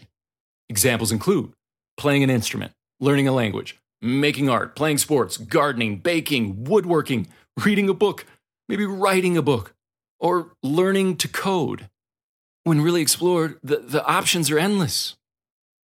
Examples 0.70 1.12
include 1.12 1.54
playing 1.98 2.24
an 2.24 2.30
instrument, 2.30 2.72
learning 3.00 3.28
a 3.28 3.32
language, 3.34 3.78
making 4.02 4.50
art, 4.50 4.76
playing 4.76 4.98
sports, 4.98 5.38
gardening, 5.38 5.98
baking, 5.98 6.66
woodworking, 6.66 7.28
reading 7.66 7.90
a 7.90 7.94
book, 7.94 8.26
maybe 8.70 8.86
writing 8.86 9.38
a 9.38 9.42
book, 9.42 9.74
or 10.20 10.54
learning 10.62 11.18
to 11.18 11.28
code. 11.28 11.90
When 12.64 12.82
really 12.82 13.02
explored, 13.02 13.60
the, 13.62 13.78
the 13.78 14.06
options 14.06 14.50
are 14.50 14.60
endless. 14.60 15.16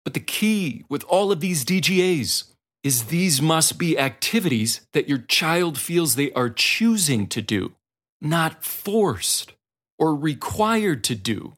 But 0.04 0.14
the 0.14 0.20
key 0.20 0.84
with 0.88 1.04
all 1.04 1.32
of 1.32 1.40
these 1.40 1.64
DGAs 1.64 2.44
is 2.82 3.04
these 3.04 3.42
must 3.42 3.78
be 3.78 3.98
activities 3.98 4.86
that 4.92 5.08
your 5.08 5.18
child 5.18 5.78
feels 5.78 6.14
they 6.14 6.32
are 6.32 6.48
choosing 6.48 7.26
to 7.28 7.42
do, 7.42 7.72
not 8.20 8.64
forced 8.64 9.52
or 9.98 10.14
required 10.14 11.02
to 11.04 11.14
do 11.14 11.54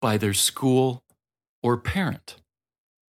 by 0.00 0.16
their 0.16 0.34
school 0.34 1.02
or 1.62 1.76
parent. 1.76 2.36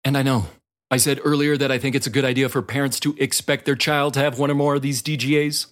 And 0.04 0.18
I 0.18 0.22
know 0.22 0.48
I 0.90 0.98
said 0.98 1.20
earlier 1.24 1.58
that 1.58 1.72
I 1.72 1.78
think 1.78 1.96
it's 1.96 2.08
a 2.08 2.12
good 2.12 2.26
idea 2.26 2.48
for 2.48 2.62
parents 2.62 3.00
to 3.02 3.16
expect 3.20 3.66
their 3.66 3.76
child 3.76 4.14
to 4.14 4.20
have 4.20 4.40
one 4.40 4.52
or 4.52 4.56
more 4.56 4.76
of 4.76 4.82
these 4.82 5.02
DGAs. 5.02 5.68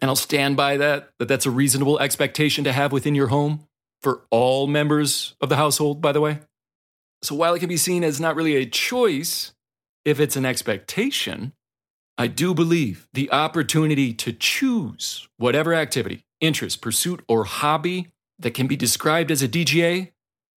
And 0.00 0.08
I'll 0.08 0.16
stand 0.16 0.56
by 0.56 0.76
that, 0.78 1.10
that 1.18 1.28
that's 1.28 1.46
a 1.46 1.50
reasonable 1.50 1.98
expectation 1.98 2.64
to 2.64 2.72
have 2.72 2.92
within 2.92 3.14
your 3.14 3.28
home 3.28 3.66
for 4.00 4.22
all 4.30 4.66
members 4.66 5.34
of 5.40 5.48
the 5.48 5.56
household, 5.56 6.00
by 6.00 6.12
the 6.12 6.20
way. 6.20 6.40
So 7.22 7.34
while 7.34 7.54
it 7.54 7.60
can 7.60 7.68
be 7.68 7.76
seen 7.76 8.02
as 8.02 8.20
not 8.20 8.34
really 8.34 8.56
a 8.56 8.66
choice, 8.66 9.51
if 10.04 10.20
it's 10.20 10.36
an 10.36 10.44
expectation, 10.44 11.52
I 12.18 12.26
do 12.26 12.54
believe 12.54 13.08
the 13.12 13.30
opportunity 13.30 14.12
to 14.14 14.32
choose 14.32 15.28
whatever 15.38 15.74
activity, 15.74 16.24
interest, 16.40 16.80
pursuit, 16.80 17.24
or 17.28 17.44
hobby 17.44 18.12
that 18.38 18.54
can 18.54 18.66
be 18.66 18.76
described 18.76 19.30
as 19.30 19.42
a 19.42 19.48
DGA 19.48 20.12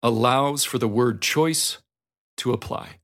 allows 0.02 0.64
for 0.64 0.78
the 0.78 0.88
word 0.88 1.20
choice 1.20 1.78
to 2.38 2.52
apply. 2.52 3.00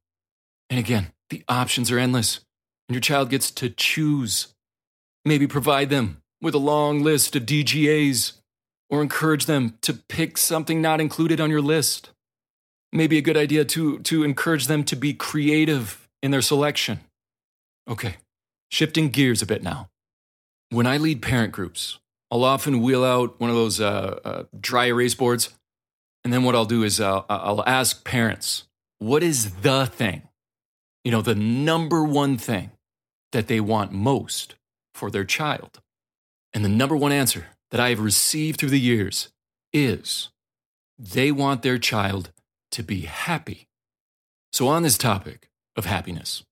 And 0.71 0.79
again, 0.79 1.13
the 1.31 1.45
options 1.49 1.91
are 1.91 1.99
endless, 1.99 2.41
and 2.89 2.95
your 2.95 3.01
child 3.01 3.31
gets 3.31 3.51
to 3.53 3.71
choose. 3.71 4.55
Maybe 5.25 5.47
provide 5.47 5.91
them 5.91 6.23
with 6.41 6.55
a 6.55 6.59
long 6.59 7.03
list 7.03 7.37
of 7.37 7.45
DGAs, 7.45 8.33
or 8.91 9.03
encourage 9.03 9.47
them 9.47 9.77
to 9.83 9.93
pick 9.93 10.39
something 10.39 10.81
not 10.81 11.01
included 11.01 11.41
on 11.41 11.51
your 11.51 11.61
list. 11.61 12.11
Maybe 12.93 13.19
a 13.19 13.23
good 13.23 13.37
idea 13.37 13.67
to, 13.67 13.99
to 14.01 14.25
encourage 14.25 14.67
them 14.67 14.83
to 14.85 14.97
be 14.97 15.13
creative 15.13 16.08
in 16.23 16.31
their 16.31 16.43
selection. 16.43 17.01
Okay, 17.89 18.17
shifting 18.71 19.09
gears 19.11 19.43
a 19.43 19.47
bit 19.47 19.63
now. 19.63 19.89
When 20.71 20.87
I 20.87 20.99
lead 20.99 21.23
parent 21.23 21.53
groups, 21.53 21.99
I'll 22.31 22.45
often 22.45 22.83
wheel 22.83 23.05
out 23.05 23.41
one 23.41 23.51
of 23.51 23.57
those 23.57 23.81
uh, 23.81 24.21
uh, 24.25 24.45
dry 24.61 24.87
erase 24.87 25.15
boards. 25.15 25.51
And 26.25 26.33
then 26.33 26.43
what 26.43 26.55
I'll 26.55 26.67
do 26.67 26.83
is 26.83 27.01
uh, 27.01 27.23
I'll 27.29 27.67
ask 27.67 28.05
parents, 28.05 28.65
what 28.99 29.23
is 29.23 29.63
the 29.63 29.87
thing 29.87 30.29
you 31.09 31.13
know, 31.13 31.23
the 31.23 31.35
number 31.35 32.05
one 32.05 32.37
thing 32.37 32.71
that 33.33 33.49
they 33.49 33.61
want 33.61 33.93
most 33.93 34.57
for 34.95 35.11
their 35.11 35.25
child. 35.25 35.81
And 36.53 36.63
the 36.63 36.69
number 36.69 36.95
one 36.95 37.13
answer 37.13 37.47
that 37.71 37.81
I 37.81 37.89
have 37.89 38.01
received 38.01 38.61
through 38.61 38.69
the 38.69 38.79
years 38.79 39.31
is 39.73 40.29
they 40.99 41.33
want 41.33 41.63
their 41.63 41.79
child 41.79 42.31
to 42.73 42.83
be 42.83 43.03
happy. 43.03 43.69
So, 44.53 44.69
on 44.69 44.83
this 44.83 44.99
topic 44.99 45.48
of 45.79 45.87
happiness, 45.87 46.43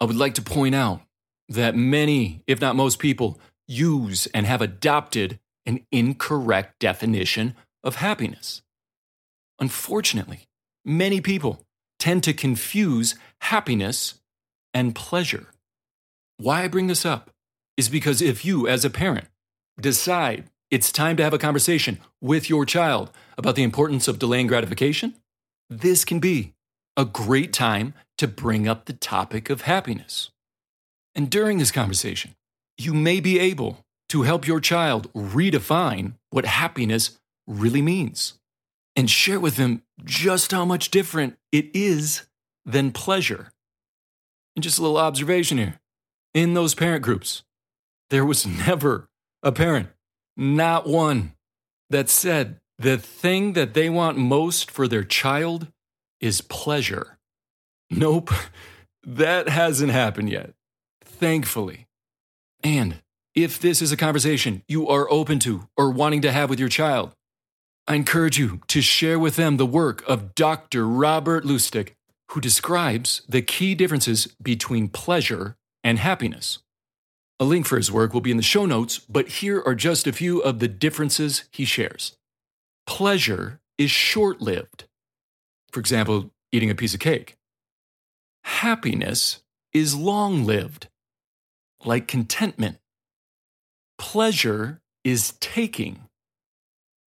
I 0.00 0.04
would 0.04 0.16
like 0.16 0.34
to 0.34 0.42
point 0.42 0.76
out 0.76 1.00
that 1.48 1.74
many, 1.74 2.42
if 2.46 2.60
not 2.60 2.76
most 2.76 3.00
people, 3.00 3.40
use 3.66 4.26
and 4.28 4.46
have 4.46 4.62
adopted 4.62 5.40
an 5.66 5.84
incorrect 5.90 6.78
definition 6.78 7.56
of 7.82 7.96
happiness. 7.96 8.62
Unfortunately, 9.58 10.44
many 10.84 11.20
people 11.20 11.62
tend 11.98 12.22
to 12.24 12.32
confuse 12.32 13.16
happiness 13.40 14.14
and 14.72 14.94
pleasure. 14.94 15.48
Why 16.36 16.62
I 16.62 16.68
bring 16.68 16.86
this 16.86 17.04
up 17.04 17.30
is 17.76 17.88
because 17.88 18.22
if 18.22 18.44
you, 18.44 18.68
as 18.68 18.84
a 18.84 18.90
parent, 18.90 19.26
decide 19.80 20.44
it's 20.70 20.92
time 20.92 21.16
to 21.16 21.24
have 21.24 21.32
a 21.32 21.38
conversation 21.38 21.98
with 22.20 22.48
your 22.48 22.64
child 22.64 23.10
about 23.36 23.56
the 23.56 23.62
importance 23.62 24.06
of 24.06 24.18
delaying 24.18 24.46
gratification, 24.46 25.14
this 25.70 26.04
can 26.04 26.20
be 26.20 26.52
a 26.96 27.04
great 27.04 27.52
time 27.52 27.94
to 28.18 28.28
bring 28.28 28.68
up 28.68 28.84
the 28.84 28.92
topic 28.92 29.50
of 29.50 29.62
happiness. 29.62 30.30
And 31.14 31.30
during 31.30 31.58
this 31.58 31.70
conversation, 31.70 32.34
you 32.76 32.94
may 32.94 33.20
be 33.20 33.38
able 33.38 33.84
to 34.10 34.22
help 34.22 34.46
your 34.46 34.60
child 34.60 35.12
redefine 35.12 36.14
what 36.30 36.44
happiness 36.44 37.18
really 37.46 37.82
means 37.82 38.34
and 38.96 39.10
share 39.10 39.40
with 39.40 39.56
them 39.56 39.82
just 40.04 40.52
how 40.52 40.64
much 40.64 40.90
different 40.90 41.38
it 41.52 41.70
is 41.74 42.26
than 42.64 42.92
pleasure. 42.92 43.52
And 44.56 44.62
just 44.62 44.78
a 44.78 44.82
little 44.82 44.98
observation 44.98 45.58
here 45.58 45.80
in 46.34 46.54
those 46.54 46.74
parent 46.74 47.02
groups, 47.02 47.44
there 48.10 48.24
was 48.24 48.46
never 48.66 49.08
a 49.42 49.52
parent, 49.52 49.88
not 50.36 50.86
one, 50.86 51.32
that 51.90 52.08
said 52.08 52.60
the 52.78 52.98
thing 52.98 53.54
that 53.54 53.74
they 53.74 53.88
want 53.88 54.18
most 54.18 54.70
for 54.70 54.86
their 54.86 55.04
child 55.04 55.68
is 56.20 56.40
pleasure. 56.40 57.17
Nope, 57.90 58.30
that 59.02 59.48
hasn't 59.48 59.92
happened 59.92 60.30
yet, 60.30 60.52
thankfully. 61.02 61.86
And 62.62 63.02
if 63.34 63.58
this 63.58 63.80
is 63.80 63.92
a 63.92 63.96
conversation 63.96 64.62
you 64.68 64.88
are 64.88 65.10
open 65.10 65.38
to 65.40 65.68
or 65.76 65.90
wanting 65.90 66.22
to 66.22 66.32
have 66.32 66.50
with 66.50 66.60
your 66.60 66.68
child, 66.68 67.14
I 67.86 67.94
encourage 67.94 68.38
you 68.38 68.60
to 68.66 68.82
share 68.82 69.18
with 69.18 69.36
them 69.36 69.56
the 69.56 69.64
work 69.64 70.06
of 70.06 70.34
Dr. 70.34 70.86
Robert 70.86 71.44
Lustig, 71.44 71.94
who 72.32 72.40
describes 72.40 73.22
the 73.26 73.40
key 73.40 73.74
differences 73.74 74.26
between 74.42 74.88
pleasure 74.88 75.56
and 75.82 75.98
happiness. 75.98 76.58
A 77.40 77.44
link 77.44 77.66
for 77.66 77.78
his 77.78 77.90
work 77.90 78.12
will 78.12 78.20
be 78.20 78.30
in 78.30 78.36
the 78.36 78.42
show 78.42 78.66
notes, 78.66 78.98
but 78.98 79.28
here 79.28 79.62
are 79.64 79.74
just 79.74 80.06
a 80.06 80.12
few 80.12 80.40
of 80.40 80.58
the 80.58 80.68
differences 80.68 81.44
he 81.50 81.64
shares. 81.64 82.18
Pleasure 82.86 83.60
is 83.78 83.90
short 83.90 84.42
lived. 84.42 84.84
For 85.72 85.80
example, 85.80 86.30
eating 86.52 86.70
a 86.70 86.74
piece 86.74 86.92
of 86.92 87.00
cake. 87.00 87.37
Happiness 88.48 89.42
is 89.72 89.94
long 89.94 90.44
lived, 90.44 90.88
like 91.84 92.08
contentment. 92.08 92.78
Pleasure 93.98 94.80
is 95.04 95.34
taking. 95.38 96.08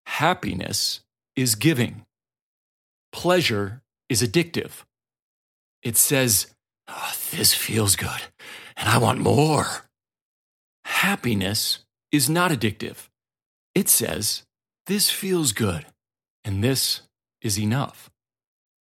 Happiness 0.05 1.01
is 1.35 1.55
giving. 1.55 2.05
Pleasure 3.11 3.81
is 4.07 4.21
addictive. 4.21 4.83
It 5.81 5.97
says, 5.97 6.53
oh, 6.87 7.13
This 7.31 7.53
feels 7.53 7.95
good, 7.95 8.21
and 8.77 8.87
I 8.87 8.99
want 8.99 9.19
more. 9.19 9.89
Happiness 10.85 11.79
is 12.11 12.29
not 12.29 12.51
addictive. 12.51 13.09
It 13.73 13.89
says, 13.89 14.43
This 14.85 15.09
feels 15.09 15.53
good, 15.53 15.87
and 16.45 16.63
this 16.63 17.01
is 17.41 17.59
enough. 17.59 18.11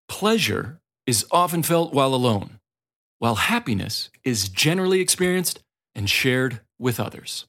Pleasure 0.09 0.80
is 1.11 1.27
often 1.33 1.63
felt 1.63 1.93
while 1.93 2.15
alone, 2.15 2.61
while 3.19 3.35
happiness 3.35 4.11
is 4.23 4.49
generally 4.49 5.01
experienced 5.01 5.61
and 5.93 6.09
shared 6.09 6.61
with 6.79 7.01
others. 7.01 7.47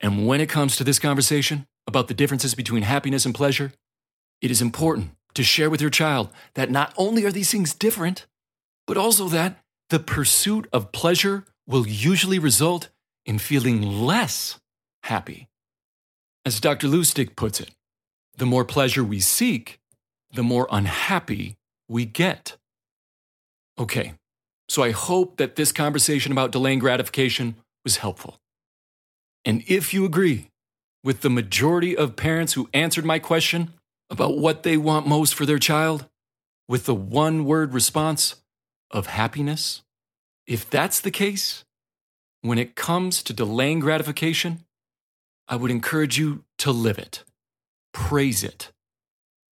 And 0.00 0.26
when 0.26 0.40
it 0.40 0.48
comes 0.48 0.76
to 0.76 0.84
this 0.84 0.98
conversation, 0.98 1.66
about 1.86 2.08
the 2.08 2.14
differences 2.14 2.54
between 2.54 2.82
happiness 2.82 3.26
and 3.26 3.34
pleasure, 3.34 3.72
it 4.40 4.50
is 4.50 4.62
important 4.62 5.10
to 5.34 5.44
share 5.44 5.68
with 5.68 5.80
your 5.80 5.90
child 5.90 6.30
that 6.54 6.70
not 6.70 6.94
only 6.96 7.24
are 7.26 7.30
these 7.30 7.50
things 7.50 7.74
different, 7.74 8.26
but 8.86 8.96
also 8.96 9.28
that 9.28 9.62
the 9.90 9.98
pursuit 9.98 10.66
of 10.72 10.90
pleasure 10.90 11.44
will 11.66 11.86
usually 11.86 12.38
result 12.38 12.88
in 13.26 13.38
feeling 13.38 13.82
less 13.82 14.58
happy. 15.02 15.48
As 16.46 16.60
Dr. 16.60 16.88
Lustig 16.88 17.36
puts 17.36 17.60
it, 17.60 17.70
the 18.36 18.46
more 18.46 18.64
pleasure 18.64 19.04
we 19.04 19.20
seek, 19.20 19.78
the 20.32 20.42
more 20.42 20.66
unhappy 20.70 21.56
we 21.88 22.06
get. 22.06 22.56
Okay, 23.78 24.14
so 24.68 24.82
I 24.82 24.90
hope 24.90 25.36
that 25.36 25.56
this 25.56 25.72
conversation 25.72 26.32
about 26.32 26.52
delaying 26.52 26.78
gratification 26.78 27.56
was 27.84 27.98
helpful. 27.98 28.38
And 29.44 29.62
if 29.66 29.92
you 29.92 30.04
agree 30.04 30.48
with 31.04 31.20
the 31.20 31.30
majority 31.30 31.96
of 31.96 32.16
parents 32.16 32.54
who 32.54 32.68
answered 32.74 33.04
my 33.04 33.18
question 33.18 33.72
about 34.10 34.38
what 34.38 34.62
they 34.62 34.76
want 34.76 35.06
most 35.06 35.34
for 35.34 35.46
their 35.46 35.58
child 35.58 36.06
with 36.68 36.86
the 36.86 36.94
one 36.94 37.44
word 37.44 37.74
response 37.74 38.36
of 38.90 39.06
happiness? 39.06 39.82
If 40.46 40.68
that's 40.68 41.00
the 41.00 41.10
case, 41.10 41.64
when 42.40 42.58
it 42.58 42.76
comes 42.76 43.22
to 43.24 43.32
delaying 43.32 43.80
gratification, 43.80 44.64
I 45.48 45.56
would 45.56 45.70
encourage 45.70 46.18
you 46.18 46.44
to 46.58 46.72
live 46.72 46.98
it, 46.98 47.22
praise 47.92 48.42
it, 48.42 48.72